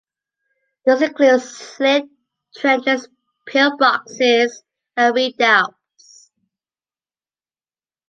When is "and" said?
4.97-5.13